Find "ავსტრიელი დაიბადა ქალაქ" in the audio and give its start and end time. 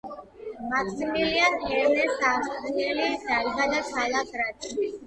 2.33-4.37